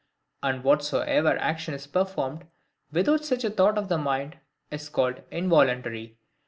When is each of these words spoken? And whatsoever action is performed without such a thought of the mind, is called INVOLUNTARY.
And 0.41 0.63
whatsoever 0.63 1.37
action 1.39 1.75
is 1.75 1.85
performed 1.85 2.47
without 2.91 3.23
such 3.23 3.43
a 3.43 3.51
thought 3.51 3.77
of 3.77 3.87
the 3.87 3.99
mind, 3.99 4.39
is 4.71 4.89
called 4.89 5.21
INVOLUNTARY. 5.29 6.17